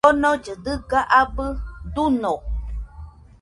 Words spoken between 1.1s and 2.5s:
abɨ duño